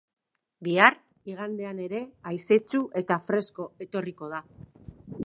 Bihar, 0.67 0.95
igandean 1.33 1.81
ere 1.87 2.01
haizetsu 2.31 2.81
eta 3.03 3.19
fresko 3.29 3.69
etorriko 3.87 4.31
da. 4.33 4.41